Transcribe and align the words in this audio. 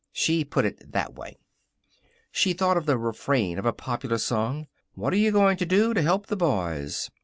She 0.11 0.43
put 0.43 0.65
it 0.65 0.93
that 0.93 1.13
way. 1.13 1.37
She 2.31 2.53
thought 2.53 2.75
of 2.75 2.87
the 2.87 2.97
refrain 2.97 3.59
of 3.59 3.67
a 3.67 3.71
popular 3.71 4.17
song: 4.17 4.65
"What 4.95 5.13
Are 5.13 5.17
You 5.17 5.31
Going 5.31 5.57
to 5.57 5.65
Do 5.67 5.93
to 5.93 6.01
Help 6.01 6.25
the 6.25 6.35
Boys?" 6.35 7.11